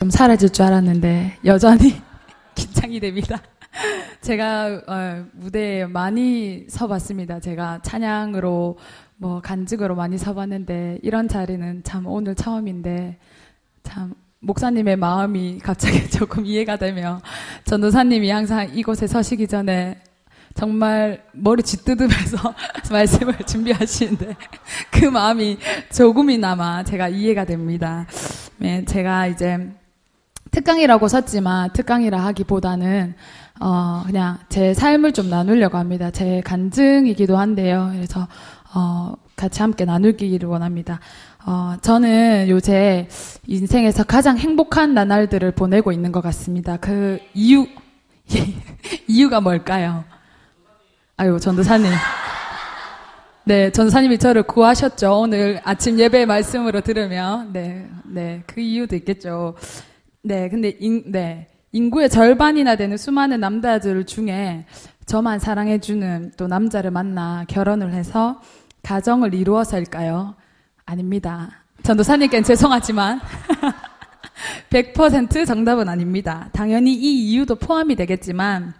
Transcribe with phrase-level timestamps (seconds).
[0.00, 2.00] 좀 사라질 줄 알았는데 여전히
[2.56, 3.38] 긴장이 됩니다.
[4.22, 7.40] 제가 어, 무대에 많이 서봤습니다.
[7.40, 8.78] 제가 찬양으로
[9.18, 13.18] 뭐 간직으로 많이 서봤는데 이런 자리는 참 오늘 처음인데
[13.82, 17.20] 참 목사님의 마음이 갑자기 조금 이해가 되며
[17.64, 19.98] 전도사님이 항상 이곳에 서시기 전에
[20.54, 22.54] 정말 머리 쥐뜯으면서
[22.90, 24.34] 말씀을 준비하시는데
[24.90, 25.58] 그 마음이
[25.92, 28.06] 조금이나마 제가 이해가 됩니다.
[28.56, 29.70] 네, 제가 이제
[30.50, 33.14] 특강이라고 섰지만 특강이라 하기보다는
[33.60, 36.10] 어 그냥 제 삶을 좀 나누려고 합니다.
[36.10, 37.90] 제 간증이기도 한데요.
[37.92, 38.26] 그래서
[38.74, 41.00] 어 같이 함께 나누기를 원합니다.
[41.46, 43.08] 어 저는 요새
[43.46, 46.76] 인생에서 가장 행복한 나날들을 보내고 있는 것 같습니다.
[46.78, 47.66] 그 이유
[49.06, 50.04] 이유가 뭘까요?
[51.16, 51.90] 아유 전도사님.
[53.44, 55.20] 네, 전사님이 저를 구하셨죠.
[55.22, 57.52] 오늘 아침 예배 말씀으로 들으면.
[57.52, 59.56] 네, 네, 그 이유도 있겠죠.
[60.22, 61.46] 네, 근데 인, 네.
[61.72, 64.66] 인구의 절반이나 되는 수많은 남자들 중에
[65.06, 68.40] 저만 사랑해주는 또 남자를 만나 결혼을 해서
[68.82, 70.34] 가정을 이루어서일까요?
[70.84, 71.50] 아닙니다.
[71.84, 73.20] 전도사님께는 죄송하지만
[74.70, 76.50] 100% 정답은 아닙니다.
[76.52, 78.74] 당연히 이 이유도 포함이 되겠지만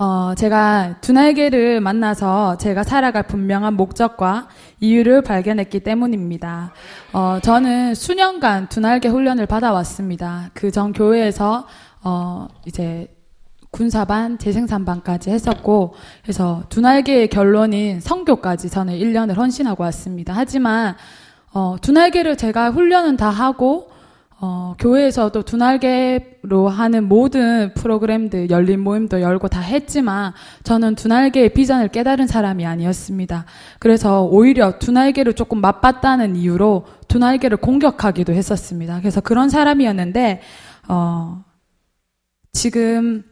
[0.00, 4.46] 어, 제가 두 날개를 만나서 제가 살아갈 분명한 목적과
[4.78, 6.72] 이유를 발견했기 때문입니다.
[7.12, 10.50] 어, 저는 수년간 두 날개 훈련을 받아왔습니다.
[10.54, 11.66] 그 전 교회에서,
[12.04, 13.12] 어, 이제
[13.72, 20.32] 군사반, 재생산반까지 했었고, 그래서 두 날개의 결론인 성교까지 저는 1년을 헌신하고 왔습니다.
[20.36, 20.94] 하지만,
[21.52, 23.90] 어, 두 날개를 제가 훈련은 다 하고,
[24.40, 31.54] 어, 교회에서도 두 날개로 하는 모든 프로그램들, 열린 모임도 열고 다 했지만, 저는 두 날개의
[31.54, 33.46] 비전을 깨달은 사람이 아니었습니다.
[33.80, 39.00] 그래서 오히려 두 날개를 조금 맛봤다는 이유로 두 날개를 공격하기도 했었습니다.
[39.00, 40.40] 그래서 그런 사람이었는데,
[40.86, 41.44] 어,
[42.52, 43.24] 지금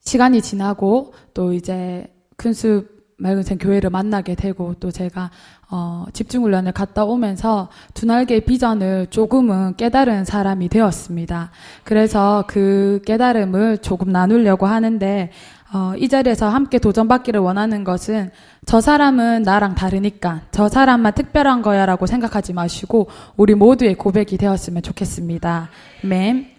[0.00, 5.30] 시간이 지나고 또 이제 큰숲 맑은생 교회를 만나게 되고 또 제가
[5.70, 11.50] 어, 집중훈련을 갔다 오면서 두 날개의 비전을 조금은 깨달은 사람이 되었습니다.
[11.84, 15.30] 그래서 그 깨달음을 조금 나누려고 하는데
[15.72, 18.30] 어, 이 자리에서 함께 도전받기를 원하는 것은
[18.64, 25.70] 저 사람은 나랑 다르니까 저 사람만 특별한 거야라고 생각하지 마시고 우리 모두의 고백이 되었으면 좋겠습니다.
[26.02, 26.53] 맨.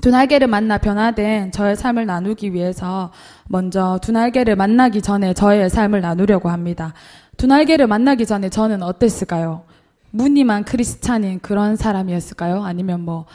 [0.00, 3.10] 두 날개를 만나 변화된 저의 삶을 나누기 위해서
[3.48, 6.94] 먼저 두 날개를 만나기 전에 저의 삶을 나누려고 합니다.
[7.36, 9.64] 두 날개를 만나기 전에 저는 어땠을까요?
[10.10, 12.62] 무늬만 크리스찬인 그런 사람이었을까요?
[12.64, 13.26] 아니면 뭐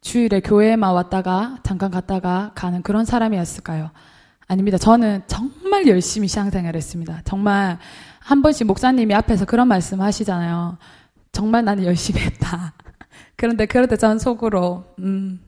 [0.00, 3.90] 주일에 교회에만 왔다가 잠깐 갔다가 가는 그런 사람이었을까요?
[4.48, 4.78] 아닙니다.
[4.78, 7.22] 저는 정말 열심히 신앙생활 했습니다.
[7.24, 7.78] 정말
[8.18, 10.78] 한 번씩 목사님이 앞에서 그런 말씀 하시잖아요.
[11.32, 12.74] 정말 나는 열심히 했다.
[13.36, 15.40] 그런데 그럴 때 저는 속으로 음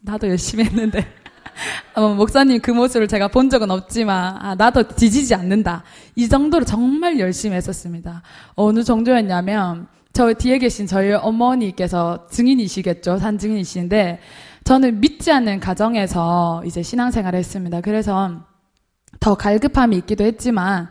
[0.00, 1.06] 나도 열심히 했는데
[1.94, 5.84] 어, 목사님 그 모습을 제가 본 적은 없지만 아, 나도 뒤지지 않는다.
[6.16, 8.22] 이 정도로 정말 열심히 했었습니다.
[8.54, 13.18] 어느 정도였냐면 저 뒤에 계신 저희 어머니께서 증인이시겠죠.
[13.18, 14.20] 산 증인이신데
[14.64, 17.80] 저는 믿지 않는 가정에서 이제 신앙생활을 했습니다.
[17.80, 18.40] 그래서
[19.20, 20.88] 더 갈급함이 있기도 했지만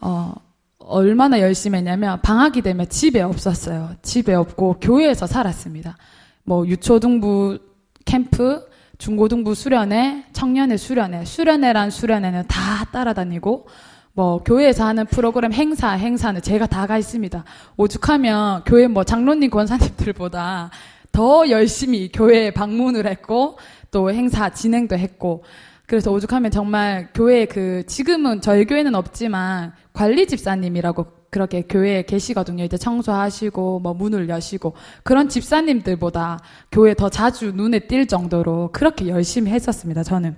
[0.00, 0.34] 어
[0.78, 3.90] 얼마나 열심히 했냐면 방학이 되면 집에 없었어요.
[4.02, 5.96] 집에 없고 교회에서 살았습니다.
[6.44, 7.58] 뭐 유초등부
[8.04, 8.64] 캠프,
[8.98, 13.66] 중고등부 수련회, 청년회 수련회, 수련회란 수련회는 다 따라다니고
[14.14, 17.44] 뭐 교회에서 하는 프로그램 행사 행사는 제가 다 가 있습니다.
[17.76, 20.70] 오죽하면 교회 뭐 장로님 권사님들보다
[21.12, 23.58] 더 열심히 교회에 방문을 했고
[23.90, 25.44] 또 행사 진행도 했고
[25.86, 32.62] 그래서 오죽하면 정말 교회 그 지금은 저희 교회는 없지만 관리 집사님이라고 그렇게 교회에 계시거든요.
[32.62, 36.38] 이제 청소하시고 뭐 문을 여시고 그런 집사님들보다
[36.70, 40.02] 교회 더 자주 눈에 띌 정도로 그렇게 열심히 했었습니다.
[40.02, 40.36] 저는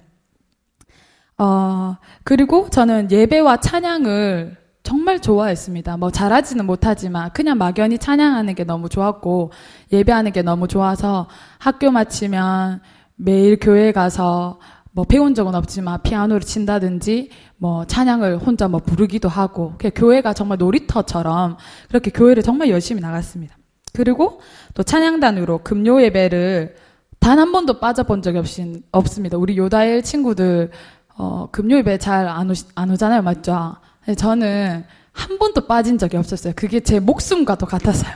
[1.37, 5.97] 어 그리고 저는 예배와 찬양을 정말 좋아했습니다.
[5.97, 9.50] 뭐 잘하지는 못하지만 그냥 막연히 찬양하는 게 너무 좋았고
[9.93, 11.26] 예배하는 게 너무 좋아서
[11.59, 12.82] 학교 마치면
[13.17, 14.61] 매일 교회 가서
[14.94, 21.56] 뭐 배운 적은 없지만 피아노를 친다든지 뭐 찬양을 혼자 뭐 부르기도 하고 교회가 정말 놀이터처럼
[21.88, 23.56] 그렇게 교회를 정말 열심히 나갔습니다.
[23.93, 24.41] 그리고
[24.75, 26.76] 또 찬양단으로 금요 예배를
[27.19, 28.46] 단 한 번도 빠져본 적이 없,
[28.93, 29.37] 없습니다.
[29.37, 30.70] 우리 요다일 친구들
[31.17, 33.76] 어, 금요 예배 잘 안 안 오잖아요, 맞죠?
[34.17, 36.52] 저는 한 번도 빠진 적이 없었어요.
[36.56, 38.12] 그게 제 목숨과도 같았어요.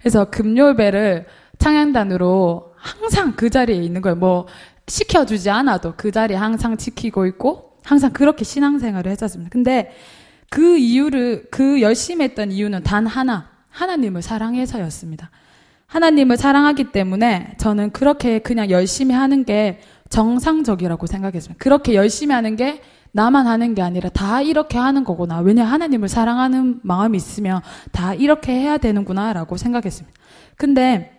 [0.00, 1.26] 그래서 금요 예배를
[1.58, 4.16] 찬양단으로 항상 그 자리에 있는 거예요.
[4.16, 4.46] 뭐
[4.88, 9.50] 시켜주지 않아도 그 자리에 항상 지키고 있고 항상 그렇게 신앙생활을 했었습니다.
[9.50, 9.92] 근데
[10.50, 15.30] 그 이유를 그 열심히 했던 이유는 단 하나 하나님을 사랑해서였습니다.
[15.86, 21.62] 하나님을 사랑하기 때문에 저는 그렇게 그냥 열심히 하는 게 정상적이라고 생각했습니다.
[21.62, 22.82] 그렇게 열심히 하는 게
[23.12, 25.40] 나만 하는 게 아니라 다 이렇게 하는 거구나.
[25.40, 27.60] 왜냐 하나님을 사랑하는 마음이 있으면
[27.92, 30.18] 다 이렇게 해야 되는구나라고 생각했습니다.
[30.56, 31.18] 근데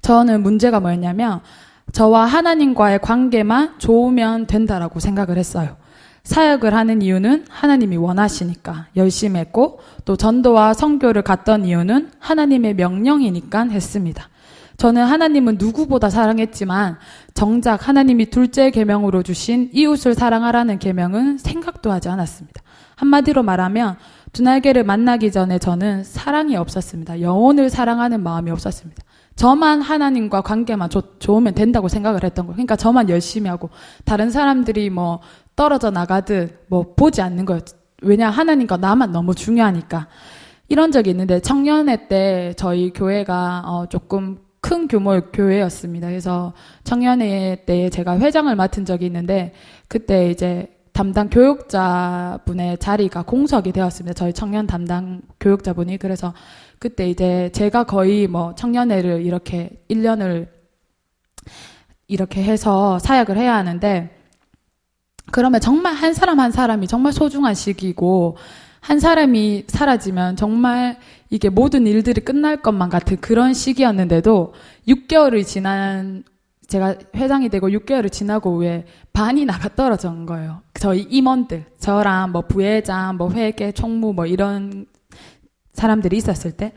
[0.00, 1.40] 저는 문제가 뭐였냐면
[1.92, 5.76] 저와 하나님과의 관계만 좋으면 된다라고 생각을 했어요.
[6.24, 14.28] 사역을 하는 이유는 하나님이 원하시니까 열심히 했고 또 전도와 성교를 갔던 이유는 하나님의 명령이니까 했습니다.
[14.76, 16.96] 저는 하나님은 누구보다 사랑했지만
[17.34, 22.62] 정작 하나님이 둘째 계명으로 주신 이웃을 사랑하라는 계명은 생각도 하지 않았습니다.
[22.96, 23.96] 한마디로 말하면
[24.32, 27.20] 두 날개를 만나기 전에 저는 사랑이 없었습니다.
[27.20, 29.02] 영혼을 사랑하는 마음이 없었습니다.
[29.36, 32.56] 저만 하나님과 관계만 좋, 좋으면 된다고 생각을 했던 거예요.
[32.56, 33.70] 그러니까 저만 열심히 하고
[34.04, 35.20] 다른 사람들이 뭐
[35.56, 37.60] 떨어져 나가듯 뭐 보지 않는 거예요.
[38.02, 40.08] 왜냐 하나님과 나만 너무 중요하니까.
[40.68, 46.06] 이런 적이 있는데 청년회 때 저희 교회가 어 조금 큰 규모의 교회였습니다.
[46.06, 46.52] 그래서
[46.84, 49.52] 청년회 때 제가 회장을 맡은 적이 있는데
[49.88, 54.14] 그때 이제 담당 교육자분의 자리가 공석이 되었습니다.
[54.14, 56.32] 저희 청년 담당 교육자분이 그래서
[56.82, 60.48] 그때 이제 제가 거의 뭐 청년회를 이렇게 1년을
[62.08, 64.10] 이렇게 해서 사역을 해야 하는데
[65.30, 68.36] 그러면 정말 한 사람 한 사람이 정말 소중한 시기고
[68.80, 70.98] 한 사람이 사라지면 정말
[71.30, 74.52] 이게 모든 일들이 끝날 것만 같은 그런 시기였는데도
[74.88, 76.24] 6개월이 지난
[76.66, 80.62] 제가 회장이 되고 6개월을 지나고 왜 반이 나가 떨어진 거예요.
[80.74, 84.86] 저희 임원들, 저랑 뭐 부회장, 뭐 회계, 총무 뭐 이런
[85.72, 86.72] 사람들이 있었을 때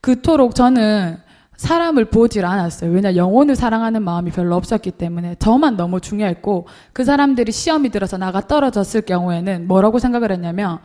[0.00, 1.18] 그토록 저는
[1.56, 2.90] 사람을 보질 않았어요.
[2.92, 8.46] 왜냐 영혼을 사랑하는 마음이 별로 없었기 때문에 저만 너무 중요했고 그 사람들이 시험이 들어서 나가
[8.46, 10.78] 떨어졌을 경우에는 뭐라고 생각을 했냐면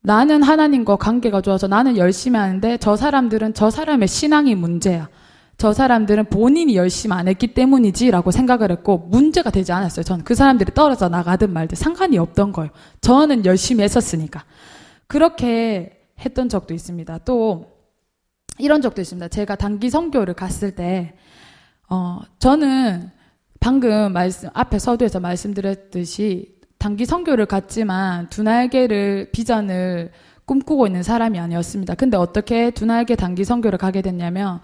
[0.00, 5.08] 나는 하나님과 관계가 좋아서 나는 열심히 하는데 저 사람들은 저 사람의 신앙이 문제야.
[5.58, 10.02] 저 사람들은 본인이 열심히 안 했기 때문이지라고 생각을 했고 문제가 되지 않았어요.
[10.02, 12.70] 저는 그 사람들이 떨어져 나가든 말든 상관이 없던 거예요.
[13.00, 14.44] 저는 열심히 했었으니까.
[15.06, 17.18] 그렇게 했던 적도 있습니다.
[17.24, 17.72] 또
[18.58, 19.28] 이런 적도 있습니다.
[19.28, 21.14] 제가 단기 선교를 갔을 때,
[21.88, 23.10] 어, 저는
[23.60, 30.10] 방금 말씀, 앞에 서두에서 말씀드렸듯이 단기 선교를 갔지만 두 날개를, 비전을
[30.44, 31.94] 꿈꾸고 있는 사람이 아니었습니다.
[31.94, 34.60] 근데 어떻게 두 날개 단기 선교를 가게 됐냐면,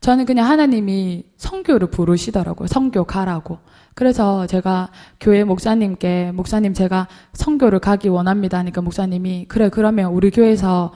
[0.00, 2.66] 저는 그냥 하나님이 선교를 부르시더라고요.
[2.68, 3.58] 선교 가라고.
[3.94, 4.88] 그래서 제가
[5.20, 10.92] 교회 목사님께 목사님 제가 선교를 가기 원합니다 하니까 목사님이 그래 그러면 우리 교회에서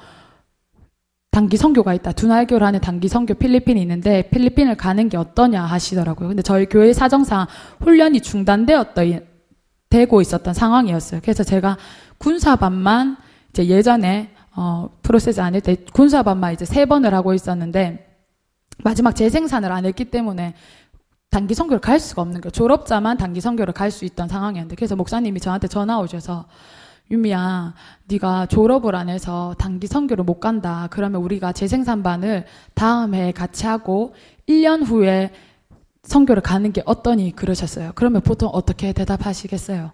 [1.30, 2.12] 단기 선교가 있다.
[2.12, 6.28] 두날교를 하는 단기 선교 필리핀이 있는데 필리핀을 가는 게 어떠냐 하시더라고요.
[6.28, 7.46] 근데 저희 교회 사정상
[7.80, 9.26] 훈련이 중단되었던
[9.90, 11.20] 되고 있었던 상황이었어요.
[11.22, 11.76] 그래서 제가
[12.18, 13.16] 군사반만
[13.50, 18.13] 이제 예전에 어 프로세스 안할때 군사반만 이제 세 번을 하고 있었는데
[18.82, 20.54] 마지막 재생산을 안 했기 때문에
[21.30, 22.50] 단기 선교를 갈 수가 없는 거예요.
[22.50, 26.46] 졸업자만 단기 선교를 갈 수 있던 상황이었는데 그래서 목사님이 저한테 전화 오셔서
[27.10, 27.74] 유미야,
[28.06, 30.88] 네가 졸업을 안 해서 단기 선교를 못 간다.
[30.90, 34.14] 그러면 우리가 재생산반을 다음 해 같이 하고
[34.48, 35.30] 1년 후에
[36.04, 37.92] 선교를 가는 게 어떠니 그러셨어요.
[37.94, 39.92] 그러면 보통 어떻게 대답하시겠어요?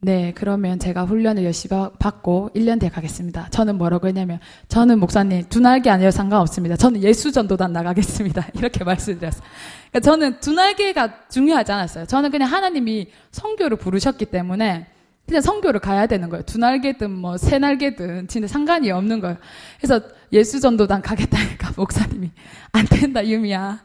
[0.00, 3.48] 네, 그러면 제가 훈련을 열심히 받고 1년 뒤에 가겠습니다.
[3.50, 6.76] 저는 뭐라고 했냐면, 저는 목사님, 두 날개 아니어도 상관없습니다.
[6.76, 8.46] 저는 예수 전도단 나가겠습니다.
[8.54, 9.42] 이렇게 말씀드렸어요.
[9.90, 12.06] 그러니까 저는 두 날개가 중요하지 않았어요.
[12.06, 14.86] 저는 그냥 하나님이 성교를 부르셨기 때문에
[15.26, 16.44] 그냥 성교를 가야 되는 거예요.
[16.44, 19.36] 두 날개든 뭐 세 날개든 진짜 상관이 없는 거예요.
[19.78, 20.00] 그래서
[20.32, 22.30] 예수 전도단 가겠다니까 목사님이
[22.72, 23.80] 안 된다 유미야.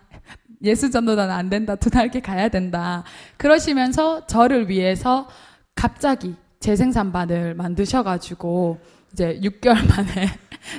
[0.64, 1.76] 예수 전도단 안 된다.
[1.76, 3.04] 두 날개 가야 된다.
[3.38, 5.28] 그러시면서 저를 위해서
[5.76, 8.80] 갑자기 재생산반을 만드셔가지고
[9.12, 10.28] 이제 6개월 만에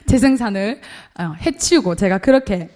[0.07, 0.81] 재생산을
[1.19, 2.71] 어, 해치우고 제가 그렇게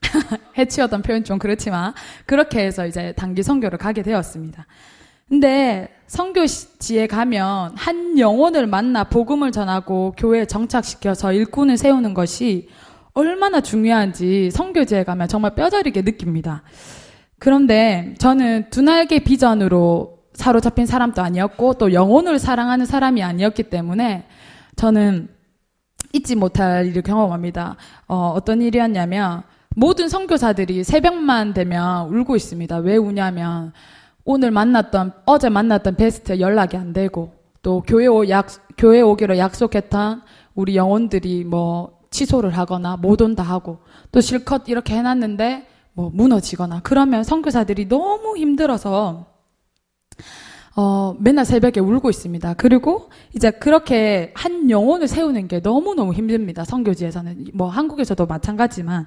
[0.58, 1.94] 해치웠던 표현 좀 그렇지만
[2.26, 4.66] 그렇게 해서 이제 단기 선교를 가게 되었습니다.
[5.28, 12.68] 근데 선교지에 가면 한 영혼을 만나 복음을 전하고 교회에 정착시켜서 일꾼을 세우는 것이
[13.14, 16.62] 얼마나 중요한지 선교지에 가면 정말 뼈저리게 느낍니다.
[17.38, 24.26] 그런데 저는 두 날개 비전으로 사로잡힌 사람도 아니었고 또 영혼을 사랑하는 사람이 아니었기 때문에
[24.76, 25.28] 저는
[26.12, 27.76] 잊지 못할 일을 경험합니다.
[28.08, 29.42] 어, 어떤 일이었냐면
[29.74, 32.78] 모든 선교사들이 새벽만 되면 울고 있습니다.
[32.78, 33.72] 왜 우냐면
[34.24, 40.22] 오늘 만났던 어제 만났던 베스트 연락이 안 되고 또 교회 오 약, 교회 오기로 약속했던
[40.54, 43.78] 우리 영혼들이 뭐 취소를 하거나 못 온다 하고
[44.10, 49.31] 또 실컷 이렇게 해놨는데 뭐 무너지거나 그러면 선교사들이 너무 힘들어서
[50.74, 52.54] 어, 맨날 새벽에 울고 있습니다.
[52.54, 56.64] 그리고 이제 그렇게 한 영혼을 세우는 게 너무너무 힘듭니다.
[56.64, 57.48] 선교지에서는.
[57.54, 59.06] 뭐 한국에서도 마찬가지지만.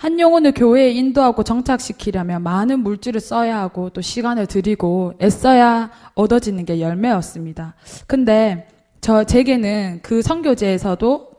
[0.00, 6.80] 한 영혼을 교회에 인도하고 정착시키려면 많은 물질을 써야 하고 또 시간을 들이고 애써야 얻어지는 게
[6.80, 7.74] 열매였습니다.
[8.06, 8.66] 근데
[9.02, 11.30] 저 제게는 그 선교제에서도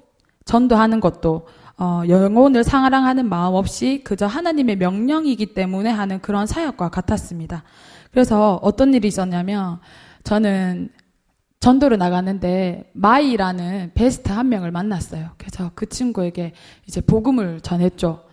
[0.46, 1.48] 전도하는 것도
[1.80, 7.64] 어, 영혼을 사랑하는 마음 없이 그저 하나님의 명령이기 때문에 하는 그런 사역과 같았습니다.
[8.12, 9.80] 그래서 어떤 일이 있었냐면
[10.24, 10.90] 저는
[11.60, 15.30] 전도를 나갔는데 마이라는 베스트 한 명을 만났어요.
[15.38, 16.54] 그래서 그 친구에게
[16.88, 18.24] 이제 복음을 전했죠.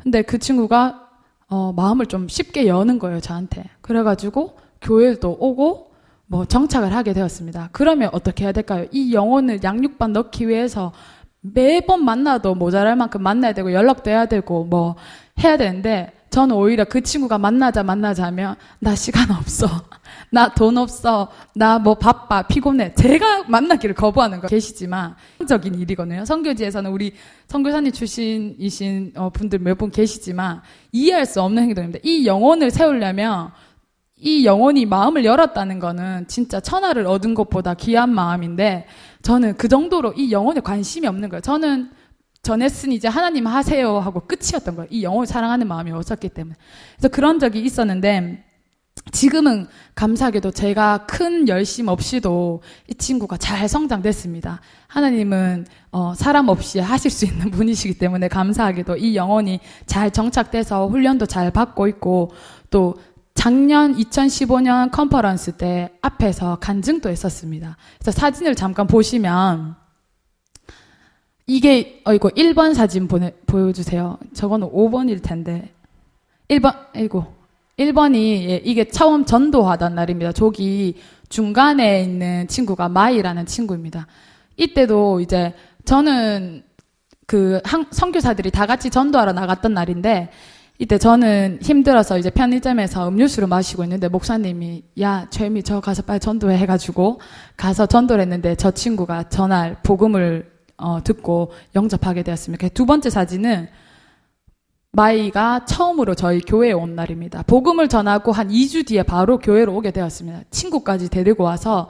[0.00, 1.02] 근데 그 친구가
[1.48, 3.64] 어, 마음을 좀 쉽게 여는 거예요, 저한테.
[3.80, 5.90] 그래가지고 교회도 오고
[6.26, 7.70] 뭐 정착을 하게 되었습니다.
[7.72, 8.86] 그러면 어떻게 해야 될까요?
[8.90, 10.92] 이 영혼을 양육반 넣기 위해서
[11.40, 14.96] 매번 만나도 모자랄 만큼 만나야 되고 연락도 해야 되고 뭐
[15.42, 19.66] 해야 되는데 저는 오히려 그 친구가 만나자 만나자 하면 나 시간 없어.
[20.30, 21.30] 나 돈 없어.
[21.54, 22.42] 나 뭐 바빠.
[22.42, 22.92] 피곤해.
[22.94, 25.14] 제가 만나기를 거부하는 거 계시지만
[25.48, 26.26] 적인 일이거든요.
[26.26, 27.14] 성교지에서는 우리
[27.48, 30.60] 성교사님 출신이신 어, 분들 몇 분 계시지만
[30.92, 32.00] 이해할 수 없는 행동입니다.
[32.02, 33.50] 이 영혼을 세우려면
[34.18, 38.86] 이 영혼이 마음을 열었다는 거는 진짜 천하를 얻은 것보다 귀한 마음인데
[39.22, 41.40] 저는 그 정도로 이 영혼에 관심이 없는 거예요.
[41.40, 41.90] 저는
[42.46, 44.88] 전했으니 이제 하나님 하세요 하고 끝이었던 거예요.
[44.90, 46.56] 이 영혼을 사랑하는 마음이 없었기 때문에.
[46.96, 48.44] 그래서 그런 적이 있었는데
[49.12, 54.60] 지금은 감사하게도 제가 큰 열심 없이도 이 친구가 잘 성장됐습니다.
[54.88, 61.26] 하나님은 어, 사람 없이 하실 수 있는 분이시기 때문에 감사하게도 이 영혼이 잘 정착돼서 훈련도
[61.26, 62.30] 잘 받고 있고
[62.70, 62.96] 또
[63.34, 67.76] 작년 2015년 컨퍼런스 때 앞에서 간증도 했었습니다.
[67.98, 69.76] 그래서 사진을 잠깐 보시면
[71.46, 74.18] 이게 어 이거 1번 사진 보내 보여주세요.
[74.34, 75.70] 저거는 5번일 텐데
[76.48, 77.24] 1번 아이고
[77.78, 80.32] 1번이 예, 이게 처음 전도하던 날입니다.
[80.32, 80.96] 저기
[81.28, 84.06] 중간에 있는 친구가 마이라는 친구입니다.
[84.56, 86.64] 이때도 이제 저는
[87.26, 87.60] 그
[87.90, 90.30] 선교사들이 다 같이 전도하러 나갔던 날인데
[90.78, 96.56] 이때 저는 힘들어서 이제 편의점에서 음료수를 마시고 있는데 목사님이 야 최미 저 가서 빨리 전도해
[96.58, 97.20] 해가지고
[97.56, 102.68] 가서 전도를 했는데 저 친구가 전날 복음을 어, 듣고 영접하게 되었습니다.
[102.68, 103.68] 두 번째 사진은
[104.92, 107.42] 마이가 처음으로 저희 교회에 온 날입니다.
[107.46, 110.44] 복음을 전하고 한 2주 뒤에 바로 교회로 오게 되었습니다.
[110.50, 111.88] 친구까지 데리고 와서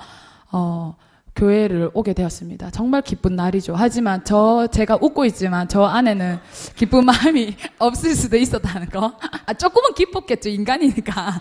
[0.50, 0.96] 어,
[1.36, 2.70] 교회를 오게 되었습니다.
[2.70, 3.74] 정말 기쁜 날이죠.
[3.76, 6.38] 하지만 저 제가 웃고 있지만 저 안에는
[6.74, 9.12] 기쁜 마음이 없을 수도 있었다는 거.
[9.44, 10.48] 아, 조금은 기뻤겠죠.
[10.48, 11.40] 인간이니까.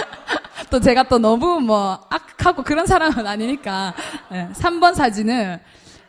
[0.70, 3.92] 또 제가 또 너무 뭐 악하고 그런 사람은 아니니까.
[4.30, 5.58] 네, 3번 사진은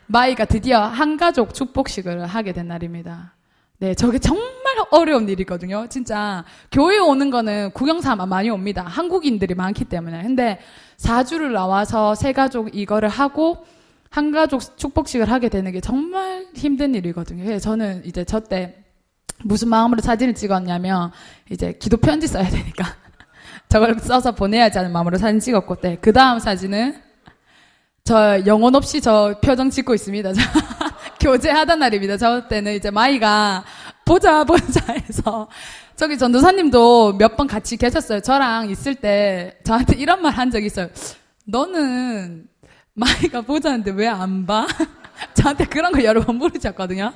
[0.06, 3.34] 마이가 드디어 한가족 축복식을 하게 된 날입니다.
[3.78, 4.44] 네, 저게 정말
[4.90, 5.86] 어려운 일이거든요.
[5.88, 8.84] 진짜 교회 오는 거는 구경사만 많이 옵니다.
[8.86, 10.22] 한국인들이 많기 때문에.
[10.22, 10.58] 근데
[10.98, 13.64] 4주를 나와서 세 가족 이거를 하고
[14.10, 17.44] 한 가족 축복식을 하게 되는 게 정말 힘든 일이거든요.
[17.44, 18.84] 그래서 저는 이제 저 때
[19.42, 21.10] 무슨 마음으로 사진을 찍었냐면
[21.50, 22.84] 이제 기도 편지 써야 되니까
[23.68, 26.94] 저걸 써서 보내야지 하는 마음으로 사진 찍었고 때그 다음 사진은
[28.06, 30.32] 저 영혼 없이 저 표정 짓고 있습니다.
[31.20, 32.18] 교제하던 날입니다.
[32.18, 33.64] 저 때는 이제 마이가
[34.04, 35.48] 보자 보자 해서
[35.96, 38.20] 저기 전도사님도 몇 번 같이 계셨어요.
[38.20, 40.88] 저랑 있을 때 저한테 이런 말 한 적이 있어요.
[41.46, 42.46] 너는
[42.92, 44.66] 마이가 보자는데 왜 안 봐?
[45.32, 47.10] 저한테 그런 거 여러 번 물으셨거든요.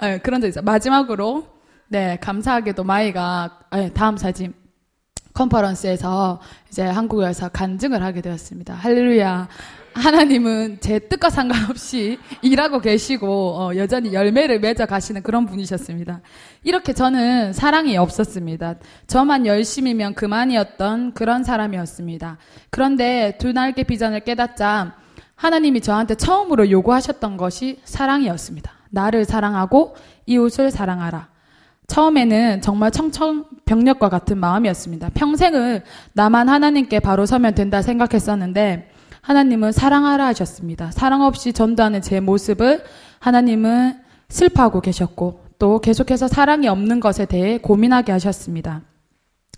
[0.00, 0.62] 네, 그런 적 있어요.
[0.62, 1.48] 마지막으로
[1.88, 4.54] 네 감사하게도 마이가 네, 다음 사진
[5.34, 8.74] 컨퍼런스에서 이제 한국에서 간증을 하게 되었습니다.
[8.74, 9.48] 할렐루야.
[9.98, 13.26] 하나님은 제 뜻과 상관없이 일하고 계시고
[13.58, 16.20] 어, 여전히 열매를 맺어 가시는 그런 분이셨습니다.
[16.62, 18.76] 이렇게 저는 사랑이 없었습니다.
[19.06, 22.38] 저만 열심이면 그만이었던 그런 사람이었습니다.
[22.70, 24.94] 그런데 두 날개 비전을 깨닫자
[25.34, 28.72] 하나님이 저한테 처음으로 요구하셨던 것이 사랑이었습니다.
[28.90, 31.28] 나를 사랑하고 이웃을 사랑하라.
[31.88, 35.10] 처음에는 정말 청천벽력과 같은 마음이었습니다.
[35.14, 38.90] 평생을 나만 하나님께 바로 서면 된다 생각했었는데
[39.20, 40.90] 하나님은 사랑하라 하셨습니다.
[40.90, 42.82] 사랑 없이 전도하는 제 모습을
[43.20, 48.82] 하나님은 슬퍼하고 계셨고 또 계속해서 사랑이 없는 것에 대해 고민하게 하셨습니다.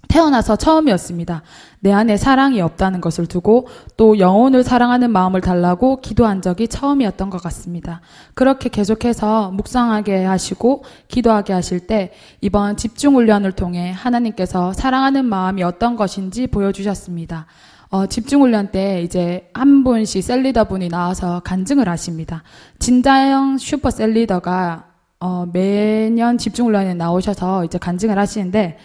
[0.08, 1.42] 태어나서 처음이었습니다.
[1.78, 7.40] 내 안에 사랑이 없다는 것을 두고 또 영혼을 사랑하는 마음을 달라고 기도한 적이 처음이었던 것
[7.42, 8.00] 같습니다.
[8.34, 15.94] 그렇게 계속해서 묵상하게 하시고 기도하게 하실 때 이번 집중 훈련을 통해 하나님께서 사랑하는 마음이 어떤
[15.94, 17.46] 것인지 보여주셨습니다.
[17.90, 22.44] 어, 집중훈련 때 이제 한 분씩 셀리더 분이 나와서 간증을 하십니다.
[22.78, 24.86] 진자영 슈퍼 셀리더가
[25.18, 28.78] 어, 매년 집중훈련에 나오셔서 이제 간증을 하시는데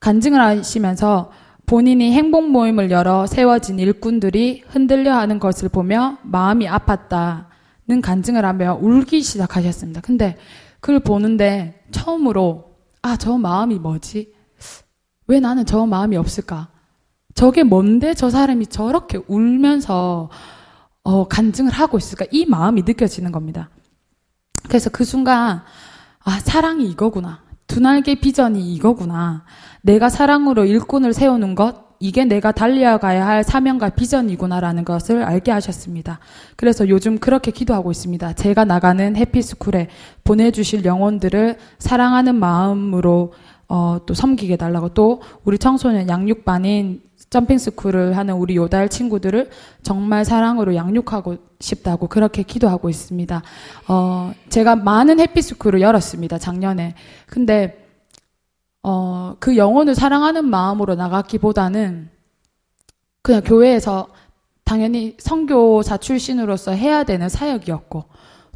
[0.00, 1.32] 간증을 하시면서
[1.64, 9.22] 본인이 행복 모임을 열어 세워진 일꾼들이 흔들려 하는 것을 보며 마음이 아팠다는 간증을 하며 울기
[9.22, 10.02] 시작하셨습니다.
[10.02, 10.36] 근데
[10.80, 14.34] 그걸 보는데 처음으로 아, 저 마음이 뭐지?
[15.26, 16.68] 왜 나는 저 마음이 없을까?
[17.34, 20.30] 저게 뭔데 저 사람이 저렇게 울면서
[21.04, 22.26] 어, 간증을 하고 있을까?
[22.30, 23.70] 이 마음이 느껴지는 겁니다.
[24.68, 25.62] 그래서 그 순간
[26.24, 27.40] 아, 사랑이 이거구나.
[27.66, 29.44] 두 날개 비전이 이거구나.
[29.80, 36.18] 내가 사랑으로 일꾼을 세우는 것, 이게 내가 달려가야 할 사명과 비전이구나라는 것을 알게 하셨습니다.
[36.56, 38.32] 그래서 요즘 그렇게 기도하고 있습니다.
[38.32, 39.88] 제가 나가는 해피스쿨에
[40.24, 43.32] 보내주실 영혼들을 사랑하는 마음으로
[43.68, 49.48] 어, 또 섬기게 달라고 또 우리 청소년 양육반인 점핑 스쿨을 하는 우리 요달 친구들을
[49.82, 53.42] 정말 사랑으로 양육하고 싶다고 그렇게 기도하고 있습니다.
[53.88, 56.36] 어, 제가 많은 해피 스쿨을 열었습니다.
[56.36, 56.94] 작년에.
[57.26, 57.88] 근데
[58.82, 62.10] 어, 그 영혼을 사랑하는 마음으로 나갔기보다는
[63.22, 64.08] 그냥 교회에서
[64.62, 68.04] 당연히 성교사 출신으로서 해야 되는 사역이었고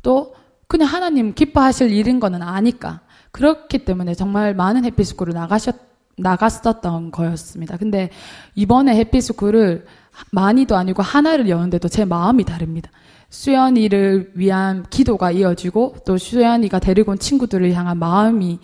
[0.02, 0.34] 또
[0.66, 7.76] 그냥 하나님 기뻐하실 일인 거는 아니까 그렇기 때문에 정말 많은 해피스쿨을 나가셨 나갔었던 거였습니다.
[7.76, 8.10] 근데
[8.54, 9.86] 이번에 해피스쿨을
[10.32, 12.90] 많이도 아니고 하나를 여는데도 제 마음이 다릅니다.
[13.28, 18.60] 수연이를 위한 기도가 이어지고 또 수연이가 데리고 온 친구들을 향한 마음이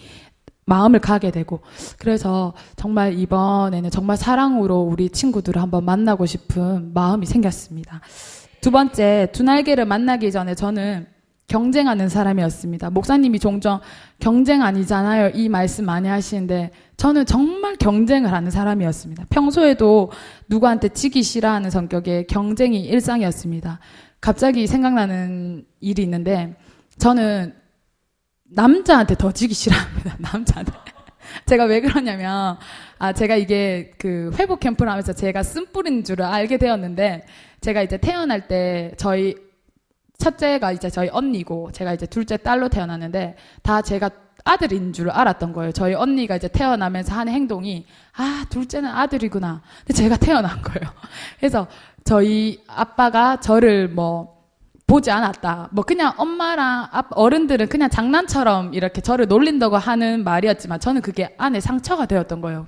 [0.65, 1.61] 마음을 가게 되고
[1.99, 8.01] 그래서 정말 이번에는 정말 사랑으로 우리 친구들을 한번 만나고 싶은 마음이 생겼습니다.
[8.61, 11.07] 두 번째 두 날개를 만나기 전에 저는
[11.49, 12.91] 경쟁하는 사람이었습니다.
[12.91, 13.81] 목사님이 종종
[14.21, 15.33] 경쟁 아니잖아요.
[15.35, 19.27] 이 말씀 많이 하시는데 저는 정말 경쟁을 하는 사람이었습니다.
[19.29, 20.11] 평소에도
[20.49, 23.81] 누구한테 지기 싫어하는 성격의 경쟁이 일상이었습니다.
[24.21, 26.55] 갑자기 생각나는 일이 있는데
[26.99, 27.55] 저는
[28.45, 30.17] 남자한테 더 지기 싫어합니다.
[30.21, 30.73] 남자한테.
[31.47, 32.59] 제가 왜 그러냐면,
[32.99, 37.25] 아, 제가 이게 그 회복 캠프를 하면서 제가 쓴뿌린 줄을 알게 되었는데,
[37.61, 39.35] 제가 이제 태어날 때 저희
[40.19, 44.11] 첫째가 이제 저희 언니고, 제가 이제 둘째 딸로 태어났는데, 다 제가
[44.45, 45.73] 아들인 줄 알았던 거예요.
[45.73, 49.63] 저희 언니가 이제 태어나면서 하는 행동이, 아, 둘째는 아들이구나.
[49.87, 50.93] 근데 제가 태어난 거예요.
[51.39, 51.67] 그래서
[52.05, 54.43] 저희 아빠가 저를 뭐,
[54.87, 55.69] 보지 않았다.
[55.73, 62.05] 뭐 그냥 엄마랑 어른들은 그냥 장난처럼 이렇게 저를 놀린다고 하는 말이었지만 저는 그게 안에 상처가
[62.05, 62.67] 되었던 거예요.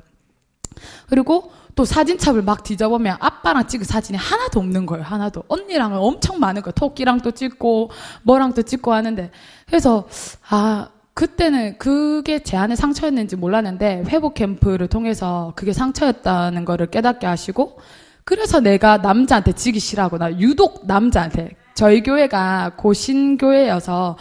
[1.08, 5.04] 그리고 또 사진첩을 막 뒤져보면 아빠랑 찍은 사진이 하나도 없는 거예요.
[5.04, 5.44] 하나도.
[5.48, 6.72] 언니랑은 엄청 많은 거예요.
[6.72, 7.90] 토끼랑도 찍고
[8.22, 9.30] 뭐랑도 찍고 하는데.
[9.66, 10.06] 그래서
[10.48, 17.78] 아 그때는 그게 제 안에 상처였는지 몰랐는데 회복 캠프를 통해서 그게 상처였다는 거를 깨닫게 하시고
[18.24, 20.38] 그래서 내가 남자한테 지기 싫어하구나.
[20.38, 24.16] 유독 남자한테 저희 교회가 고신교회여서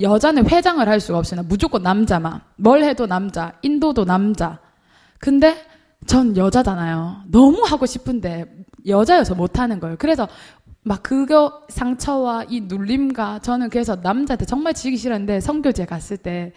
[0.00, 1.42] 여자는 회장을 할 수가 없어요.
[1.42, 2.40] 무조건 남자만.
[2.56, 3.52] 뭘 해도 남자.
[3.62, 4.58] 인도도 남자.
[5.18, 5.62] 근데
[6.06, 7.22] 전 여자잖아요.
[7.28, 8.46] 너무 하고 싶은데
[8.86, 9.96] 여자여서 못하는 거예요.
[9.98, 10.28] 그래서
[10.82, 16.52] 막 그거 상처와 이 눌림과 저는 그래서 남자한테 정말 지기 싫었는데 성교제 갔을 때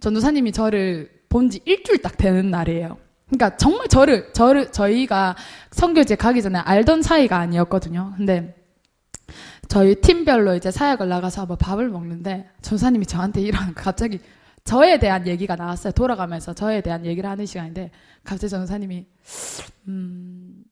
[0.00, 2.96] 전도사님이 저를 본 지 일주일 딱 되는 날이에요.
[3.28, 5.36] 그러니까 정말 저를 저를 저희가
[5.70, 8.14] 성교제 가기 전에 알던 사이가 아니었거든요.
[8.16, 8.56] 근데
[9.68, 14.18] 저희 팀별로 이제 사역을 나가서 뭐 밥을 먹는데 전사님이 저한테 이런 갑자기
[14.64, 15.92] 저에 대한 얘기가 나왔어요.
[15.92, 17.90] 돌아가면서 저에 대한 얘기를 하는 시간인데
[18.24, 19.06] 갑자기 전사님이
[19.88, 20.64] 음,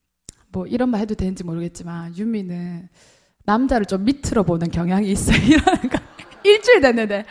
[0.51, 2.89] 뭐 이런 말 해도 되는지 모르겠지만 유미는
[3.45, 5.99] 남자를 좀 밑으로 보는 경향이 있어 이러는 거
[6.45, 7.25] 일주일 됐는데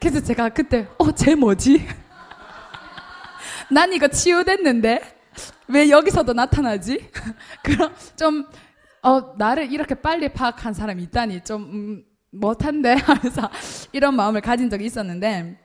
[0.00, 1.86] 그래서 제가 그때 어쟤 뭐지?
[3.70, 5.00] 난 이거 치유됐는데
[5.68, 7.08] 왜 여기서도 나타나지?
[7.62, 8.46] 그럼 좀
[9.02, 13.50] 어, 나를 이렇게 빨리 파악한 사람이 있다니 좀 음, 못한데 하면서
[13.92, 15.58] 이런 마음을 가진 적이 있었는데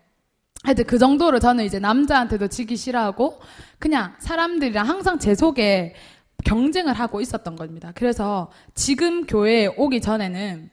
[0.64, 3.40] 하여튼 그 정도로 저는 이제 남자한테도 지기 싫어하고
[3.80, 5.96] 그냥 사람들이랑 항상 제 속에
[6.44, 7.92] 경쟁을 하고 있었던 겁니다.
[7.96, 10.70] 그래서 지금 교회에 오기 전에는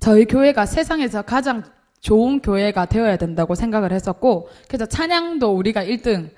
[0.00, 1.64] 저희 교회가 세상에서 가장
[2.00, 6.30] 좋은 교회가 되어야 된다고 생각을 했었고 그래서 찬양도 우리가 1등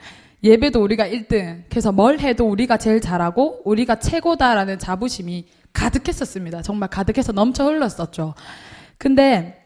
[0.43, 1.65] 예배도 우리가 1등.
[1.69, 6.63] 그래서 뭘 해도 우리가 제일 잘하고 우리가 최고다라는 자부심이 가득했었습니다.
[6.63, 8.35] 정말 가득해서 넘쳐 흘렀었죠.
[8.97, 9.60] 근데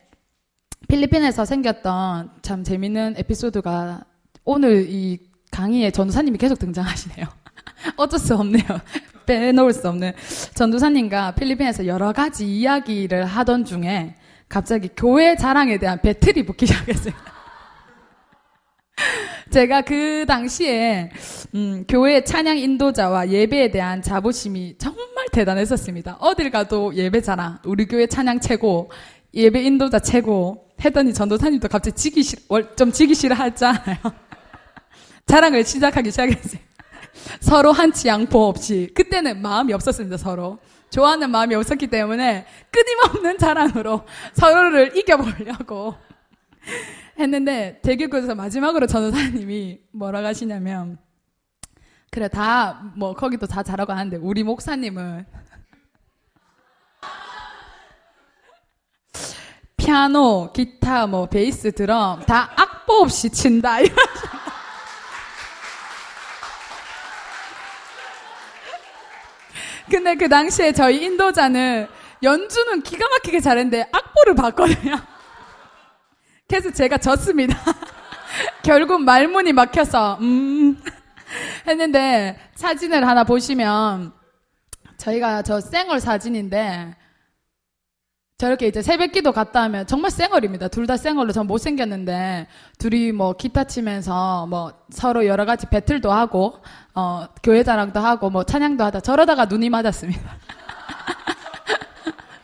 [0.89, 4.05] 필리핀에서 생겼던 참 재밌는 에피소드가
[4.45, 5.19] 오늘 이
[5.51, 7.27] 강의에 전도사님이 계속 등장하시네요.
[7.97, 8.65] 어쩔 수 없네요.
[9.27, 10.13] 빼놓을 수 없는
[10.55, 14.17] 전도사님과 필리핀에서 여러 가지 이야기를 하던 중에
[14.49, 17.15] 갑자기 교회 자랑에 대한 배틀이 붙기 시작했어요.
[19.51, 21.11] 제가 그 당시에
[21.55, 26.19] 음, 교회 찬양 인도자와 예배에 대한 자부심이 정말 대단했었습니다.
[26.21, 27.63] 어딜 가도 예배잖아.
[27.65, 28.91] 우리 교회 찬양 최고,
[29.35, 30.65] 예배 인도자 최고.
[30.85, 32.39] 했더니 전도사님도 갑자기 지기 싫,
[32.77, 33.97] 좀 지기 싫어 하잖아요.
[35.27, 36.61] 자랑을 시작하기 시작했어요.
[37.41, 38.91] 서로 한치 양보 없이.
[38.95, 40.59] 그때는 마음이 없었습니다, 서로.
[40.91, 45.95] 좋아하는 마음이 없었기 때문에 끊임없는 자랑으로 서로를 이겨보려고
[47.19, 50.99] 했는데 대교구에서 마지막으로 전도사님이 뭐라고 하시냐면
[52.11, 55.27] 그래 다 뭐 거기도 다 잘하고 하는데 우리 목사님은
[59.85, 63.77] 피아노, 기타, 뭐 베이스, 드럼 다 악보 없이 친다.
[69.91, 71.87] 근데 그 당시에 저희 인도자는
[72.23, 74.97] 연주는 기가 막히게 잘했는데 악보를 봤거든요.
[76.49, 77.55] 그래서 제가 졌습니다.
[78.65, 80.83] 결국 말문이 막혀서 음
[81.67, 84.15] 했는데 사진을 하나 보시면
[84.97, 87.04] 저희가 저 쌩얼 사진인데
[88.45, 90.69] 저렇게 이제 새벽기도 갔다 하면 정말 쌩얼입니다.
[90.69, 92.47] 둘 다 쌩얼로 전 못생겼는데
[92.79, 96.59] 둘이 뭐 기타 치면서 뭐 서로 여러 가지 배틀도 하고
[96.95, 100.21] 어 교회 자랑도 하고 뭐 찬양도 하다 저러다가 눈이 맞았습니다.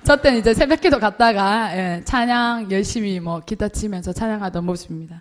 [0.03, 5.21] 저 때는 이제 새벽기도 갔다가 예, 찬양 열심히 뭐 기타 치면서 찬양하던 모습입니다.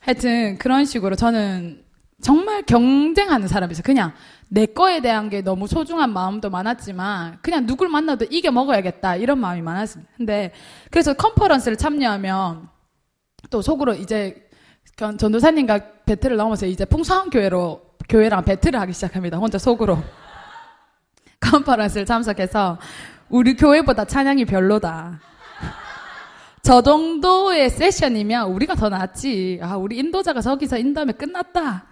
[0.00, 1.84] 하여튼 그런 식으로 저는
[2.22, 3.82] 정말 경쟁하는 사람이었어요.
[3.84, 4.14] 그냥
[4.48, 9.62] 내 거에 대한 게 너무 소중한 마음도 많았지만 그냥 누굴 만나도 이겨 먹어야겠다 이런 마음이
[9.62, 10.12] 많았습니다.
[10.16, 10.52] 근데
[10.90, 12.68] 그래서 컨퍼런스를 참여하면
[13.50, 14.48] 또 속으로 이제
[14.96, 19.38] 전도사님과 배틀을 넘어서 이제 풍성한 교회로 교회랑 배틀을 하기 시작합니다.
[19.38, 19.98] 혼자 속으로
[21.40, 22.78] 컨퍼런스를 참석해서
[23.28, 25.20] 우리 교회보다 찬양이 별로다.
[26.62, 29.58] 저 정도의 세션이면 우리가 더 낫지.
[29.62, 31.86] 아, 우리 인도자가 저기서 인도하면 끝났다.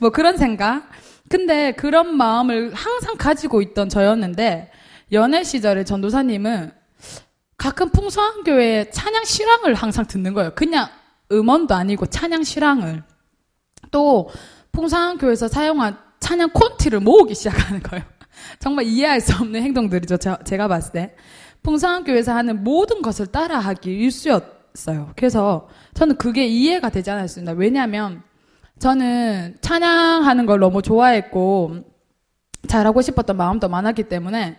[0.00, 0.88] 뭐 그런 생각.
[1.30, 4.72] 근데 그런 마음을 항상 가지고 있던 저였는데
[5.12, 6.72] 연애 시절에 전도사님은
[7.56, 10.50] 가끔 풍성한 교회에 찬양 실황을 항상 듣는 거예요.
[10.56, 10.88] 그냥
[11.30, 13.04] 음원도 아니고 찬양 실황을.
[13.92, 14.28] 또
[14.72, 18.04] 풍성한 교회에서 사용한 찬양 콘티를 모으기 시작하는 거예요.
[18.58, 20.16] 정말 이해할 수 없는 행동들이죠.
[20.44, 21.14] 제가 봤을 때.
[21.62, 25.12] 풍성한 교회에서 하는 모든 것을 따라하기 일쑤였어요.
[25.14, 27.52] 그래서 저는 그게 이해가 되지 않았습니다.
[27.52, 28.24] 왜냐하면
[28.80, 31.84] 저는 찬양하는 걸 너무 좋아했고
[32.66, 34.56] 잘하고 싶었던 마음도 많았기 때문에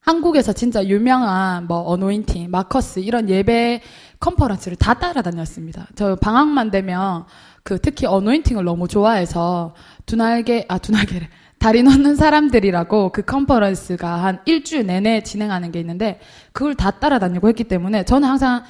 [0.00, 3.82] 한국에서 진짜 유명한 뭐 어노인팅, 마커스 이런 예배
[4.20, 5.88] 컨퍼런스를 다 따라다녔습니다.
[5.96, 7.24] 저 방학만 되면
[7.64, 9.74] 그 특히 어노인팅을 너무 좋아해서
[10.06, 16.20] 두날개 아 두날개를 다리 놓는 사람들이라고 그 컨퍼런스가 한 일주일 내내 진행하는 게 있는데
[16.52, 18.62] 그걸 다 따라다니고 했기 때문에 저는 항상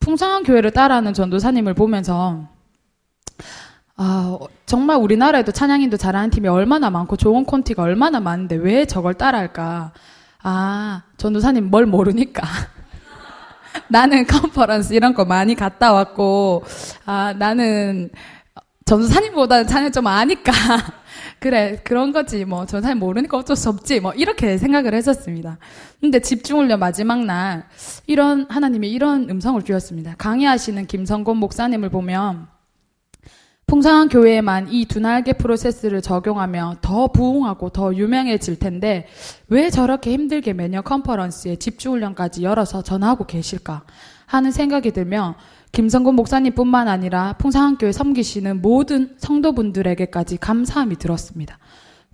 [0.00, 2.55] 풍성한 교회를 따라하는 전도사님을 보면서
[3.96, 9.92] 아, 정말 우리나라에도 찬양인도 잘하는 팀이 얼마나 많고 좋은 콘티가 얼마나 많은데 왜 저걸 따라할까?
[10.42, 12.46] 아, 전도사님 뭘 모르니까.
[13.88, 16.64] 나는 컨퍼런스 이런 거 많이 갔다 왔고,
[17.06, 18.10] 아, 나는
[18.84, 20.52] 전도사님보다는 찬양 좀 아니까.
[21.40, 22.44] 그래, 그런 거지.
[22.44, 24.00] 뭐, 전도사님 모르니까 어쩔 수 없지.
[24.00, 25.58] 뭐, 이렇게 생각을 했었습니다.
[26.00, 27.64] 근데 집중훈련 마지막 날,
[28.06, 30.14] 이런, 하나님이 이런 음성을 주셨습니다.
[30.18, 32.46] 강의하시는 김성곤 목사님을 보면,
[33.68, 39.08] 풍성한 교회에만 이 두 날개 프로세스를 적용하면 더 부흥하고 더 유명해질 텐데
[39.48, 43.82] 왜 저렇게 힘들게 매년 컨퍼런스에 집중훈련까지 열어서 전하고 계실까
[44.26, 45.34] 하는 생각이 들며
[45.72, 51.58] 김성곤 목사님뿐만 아니라 풍성한 교회 섬기시는 모든 성도분들에게까지 감사함이 들었습니다.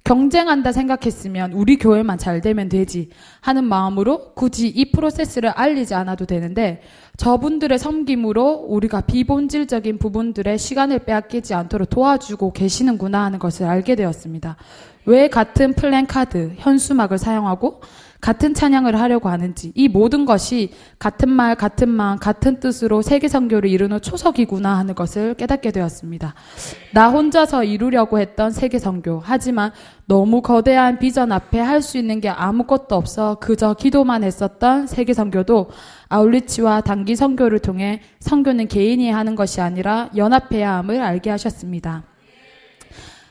[0.05, 3.11] 경쟁한다 생각했으면 우리 교회만 잘 되면 되지
[3.41, 6.81] 하는 마음으로 굳이 이 프로세스를 알리지 않아도 되는데
[7.17, 14.57] 저분들의 섬김으로 우리가 비본질적인 부분들의 시간을 빼앗기지 않도록 도와주고 계시는구나 하는 것을 알게 되었습니다.
[15.05, 17.81] 왜 같은 플랜카드, 현수막을 사용하고
[18.21, 20.71] 같은 찬양을 하려고 하는지 이 모든 것이
[21.01, 26.35] 같은 말, 같은 마음, 같은 뜻으로 세계 선교를 이루는 초석이구나 하는 것을 깨닫게 되었습니다.
[26.95, 29.21] 나 혼자서 이루려고 했던 세계 선교.
[29.25, 29.73] 하지만
[30.07, 35.71] 너무 거대한 비전 앞에 할 수 있는 게 아무것도 없어 그저 기도만 했었던 세계 선교도
[36.13, 42.05] 아울리치와 단기 선교를 통해 선교는 개인이 하는 것이 아니라 연합해야 함을 알게 하셨습니다.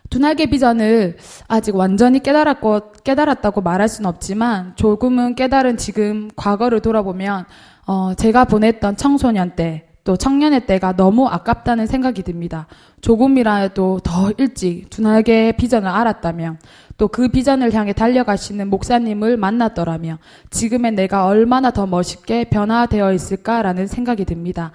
[0.09, 1.17] 두날개 비전을
[1.47, 7.45] 아직 완전히 깨달았고, 깨달았다고 말할 수는 없지만 조금은 깨달은 지금 과거를 돌아보면
[7.87, 12.67] 어, 제가 보냈던 청소년 때, 또 청년의 때가 너무 아깝다는 생각이 듭니다.
[13.01, 16.59] 조금이라도 더 일찍 두날개의 비전을 알았다면,
[17.01, 20.19] 또 그 비전을 향해 달려가시는 목사님을 만났더라면,
[20.51, 24.71] 지금의 내가 얼마나 더 멋있게 변화되어 있을까라는 생각이 듭니다.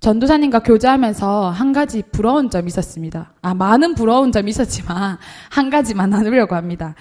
[0.00, 3.34] 전도사님과 교제하면서 한 가지 부러운 점이 있었습니다.
[3.42, 5.18] 아, 많은 부러운 점이 있었지만
[5.52, 6.94] 한 가지만 나누려고 합니다.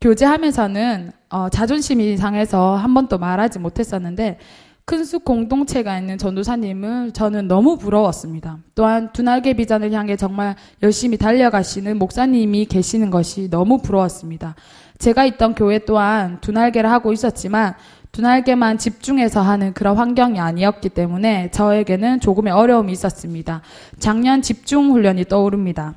[0.00, 4.38] 교제하면서는 어, 자존심이 상해서 한 번도 말하지 못했었는데
[4.86, 8.58] 큰숲 공동체가 있는 전도사님을 저는 너무 부러웠습니다.
[8.76, 14.54] 또한 두날개 비전을 향해 정말 열심히 달려가시는 목사님이 계시는 것이 너무 부러웠습니다.
[14.98, 17.74] 제가 있던 교회 또한 두날개를 하고 있었지만
[18.12, 23.62] 두날개만 집중해서 하는 그런 환경이 아니었기 때문에 저에게는 조금의 어려움이 있었습니다.
[23.98, 25.94] 작년 집중 훈련이 떠오릅니다.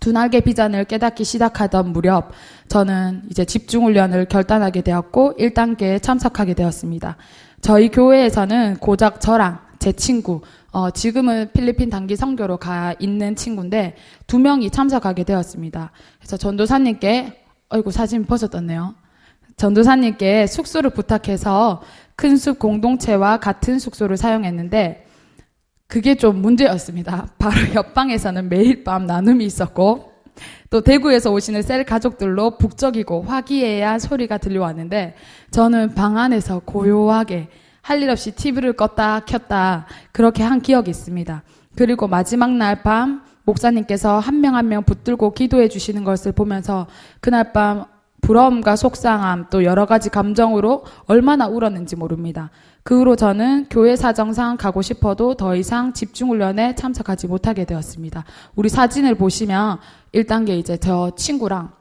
[0.00, 2.32] 두날개 비전을 깨닫기 시작하던 무렵
[2.68, 7.16] 저는 이제 집중 훈련을 결단하게 되었고 1단계에 참석하게 되었습니다.
[7.66, 13.96] 저희 교회에서는 고작 저랑 제 친구 어, 지금은 필리핀 단기 선교로 가 있는 친구인데
[14.28, 15.90] 두 명이 참석하게 되었습니다.
[16.20, 18.94] 그래서 전도사님께 어이구 사진 벗어 떴네요.
[19.56, 21.82] 전도사님께 숙소를 부탁해서
[22.14, 25.04] 큰 숲 공동체와 같은 숙소를 사용했는데
[25.88, 27.26] 그게 좀 문제였습니다.
[27.36, 30.05] 바로 옆방에서는 매일 밤 나눔이 있었고
[30.70, 35.14] 또 대구에서 오시는 셀 가족들로 북적이고 화기애애한 소리가 들려왔는데
[35.50, 37.48] 저는 방 안에서 고요하게
[37.82, 41.42] 할 일 없이 TV를 껐다 켰다 그렇게 한 기억이 있습니다.
[41.76, 46.88] 그리고 마지막 날 밤 목사님께서 한명 한 명 붙들고 기도해 주시는 것을 보면서
[47.20, 47.84] 그날 밤
[48.22, 52.50] 부러움과 속상함 또 여러 가지 감정으로 얼마나 울었는지 모릅니다.
[52.82, 58.24] 그 후로 저는 교회 사정상 가고 싶어도 더 이상 집중훈련에 참석하지 못하게 되었습니다.
[58.56, 59.78] 우리 사진을 보시면
[60.16, 61.72] 1단계 이제 저 친구랑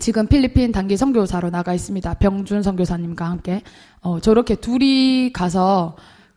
[0.00, 2.14] 지금 필리핀 단기 선교사로 나가 있습니다.
[2.14, 3.62] 병준 선교사님과 함께
[4.00, 5.96] 어, 저렇게 둘이 가서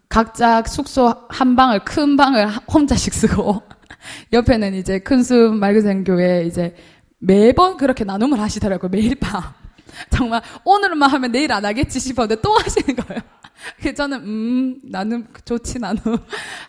[0.09, 3.63] 각자 숙소 한 방을 큰 방을 혼자씩 쓰고
[4.31, 6.75] 옆에는 이제 큰숲 맑은 교회 이제
[7.17, 8.89] 매번 그렇게 나눔을 하시더라고요.
[8.89, 9.41] 매일 밤.
[10.11, 13.21] 정말 오늘만 하면 내일 안 하겠지 싶었는데 또 하시는 거예요.
[13.81, 16.17] 그래서 저는 음 나눔 좋지 나눔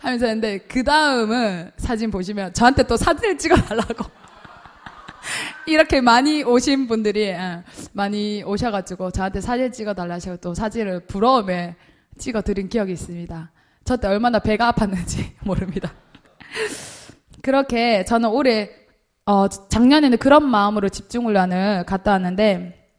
[0.01, 4.07] 하면서 했는데 그 다음은 사진 보시면 저한테 또 사진을 찍어달라고
[5.69, 11.77] 이렇게 많이 오신 분들이 예, 많이 오셔가지고 저한테 사진 찍어달라 하셔서 또 사진을 부러움에
[12.19, 13.53] 찍어드린 기억이 있습니다.
[13.85, 15.93] 저 때 얼마나 배가 아팠는지 모릅니다.
[17.43, 18.71] 그렇게 저는 올해
[19.25, 22.91] 어, 작년에는 그런 마음으로 집중훈련을 갔다 왔는데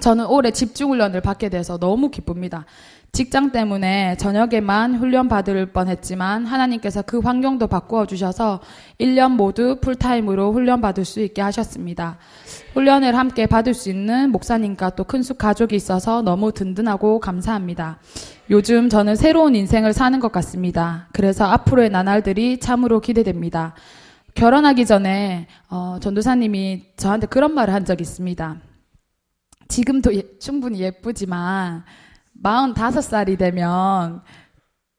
[0.00, 2.66] 저는 올해 집중훈련을 받게 돼서 너무 기쁩니다.
[3.12, 8.60] 직장 때문에 저녁에만 훈련 받을 뻔했지만 하나님께서 그 환경도 바꾸어 주셔서
[9.00, 12.18] 1년 모두 풀타임으로 훈련 받을 수 있게 하셨습니다.
[12.74, 17.98] 훈련을 함께 받을 수 있는 목사님과 또 큰숙 가족이 있어서 너무 든든하고 감사합니다.
[18.50, 21.08] 요즘 저는 새로운 인생을 사는 것 같습니다.
[21.12, 23.74] 그래서 앞으로의 나날들이 참으로 기대됩니다.
[24.34, 28.56] 결혼하기 전에 어, 전도사님이 저한테 그런 말을 한 적이 있습니다.
[29.66, 31.84] 지금도 예, 충분히 예쁘지만
[32.42, 34.22] 45살이 되면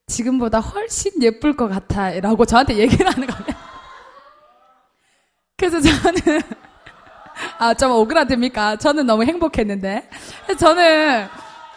[0.08, 3.60] 지금보다 훨씬 예쁠 것 같아 라고 저한테 얘기를 하는 거예요.
[5.58, 6.42] 그래서 저는
[7.58, 8.78] 아, 좀 오그라듭니까?
[8.78, 10.10] 저는 너무 행복했는데.
[10.60, 11.28] 저는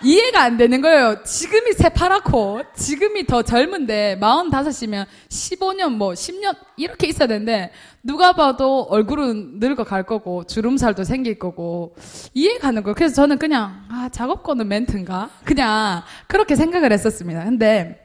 [0.04, 1.22] 이해가 안 되는 거예요.
[1.24, 7.70] 지금이 새파랗고, 지금이 더 젊은데, 45이면 15년, 뭐, 10년, 이렇게 있어야 되는데,
[8.02, 11.94] 누가 봐도 얼굴은 늙어갈 거고, 주름살도 생길 거고,
[12.34, 12.94] 이해가 안 되는 거예요.
[12.94, 15.30] 그래서 저는 그냥, 아, 작업 거는 멘트인가?
[15.44, 17.44] 그냥, 그렇게 생각을 했었습니다.
[17.44, 17.98] 근데,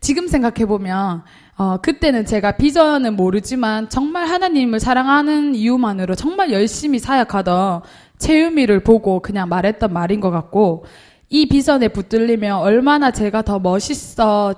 [0.00, 1.24] 지금 생각해보면,
[1.56, 7.82] 어, 그때는 제가 비전은 모르지만 정말 하나님을 사랑하는 이유만으로 정말 열심히 사역하던
[8.20, 10.84] 채유미를 보고 그냥 말했던 말인 것 같고
[11.28, 14.54] 이 비전에 붙들리면 얼마나 제가 더 멋있어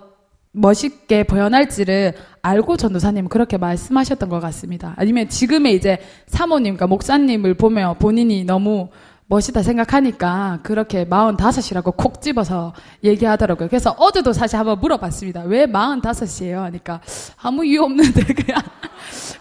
[0.52, 4.92] 멋있게 보여날지를 알고 전도사님 그렇게 말씀하셨던 것 같습니다.
[4.96, 8.90] 아니면 지금의 이제 사모님과 목사님을 보며 본인이 너무
[9.26, 11.04] 멋있다 생각하니까 그렇게
[11.36, 13.68] 45이라고 콕 집어서 얘기하더라고요.
[13.68, 15.42] 그래서 어제도 사실 한번 물어봤습니다.
[15.42, 16.56] 왜 45이에요?
[16.62, 17.00] 하니까
[17.38, 18.62] 아무 이유 없는데 그냥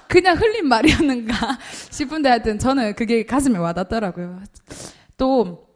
[0.07, 1.57] 그냥 흘린 말이었는가
[1.89, 4.39] 싶은데 하여튼 저는 그게 가슴에 와닿더라고요.
[5.17, 5.70] 또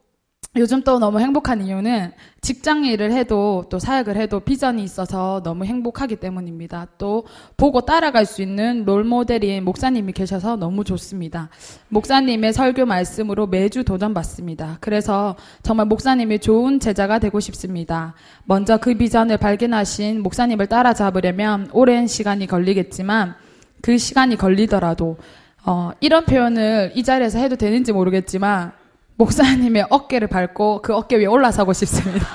[0.57, 6.15] 요즘 또 너무 행복한 이유는 직장 일을 해도 또 사역을 해도 비전이 있어서 너무 행복하기
[6.15, 6.87] 때문입니다.
[6.97, 7.25] 또
[7.57, 11.49] 보고 따라갈 수 있는 롤 모델인 목사님이 계셔서 너무 좋습니다.
[11.89, 14.77] 목사님의 설교 말씀으로 매주 도전받습니다.
[14.79, 18.13] 그래서 정말 목사님이 좋은 제자가 되고 싶습니다.
[18.45, 23.35] 먼저 그 비전을 발견하신 목사님을 따라잡으려면 오랜 시간이 걸리겠지만
[23.81, 25.17] 그 시간이 걸리더라도
[25.65, 28.71] 어, 이런 표현을 이 자리에서 해도 되는지 모르겠지만
[29.17, 32.25] 목사님의 어깨를 밟고 그 어깨 위에 올라서고 싶습니다.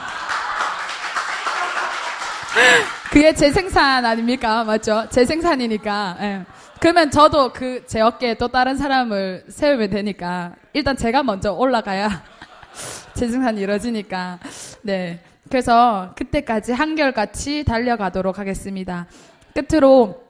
[3.10, 4.64] 그게 제 생산 아닙니까?
[4.64, 5.06] 맞죠?
[5.10, 6.16] 제 생산이니까.
[6.20, 6.44] 예.
[6.80, 12.08] 그러면 저도 그 제 어깨에 또 다른 사람을 세우면 되니까 일단 제가 먼저 올라가야
[13.14, 14.38] 제 생산이 이루어지니까.
[14.82, 15.20] 네.
[15.50, 19.06] 그래서 그때까지 한결같이 달려가도록 하겠습니다.
[19.54, 20.22] 끝으로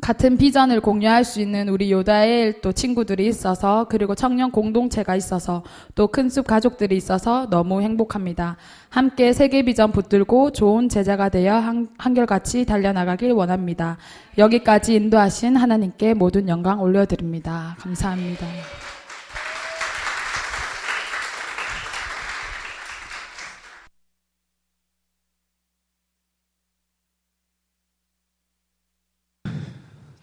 [0.00, 5.62] 같은 비전을 공유할 수 있는 우리 요다엘 또 친구들이 있어서 그리고 청년 공동체가 있어서
[5.94, 8.56] 또 큰 숲 가족들이 있어서 너무 행복합니다.
[8.90, 13.96] 함께 세계 비전 붙들고 좋은 제자가 되어 한, 한결같이 달려나가길 원합니다.
[14.36, 17.76] 여기까지 인도하신 하나님께 모든 영광 올려드립니다.
[17.80, 18.83] 감사합니다.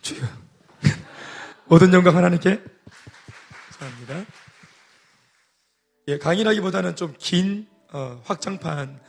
[0.01, 0.21] 주여.
[1.65, 2.63] 모든 영광 하나님께
[3.79, 4.25] 감사합니다.
[6.07, 9.01] 예, 강의라기보다는 좀긴 어, 확장판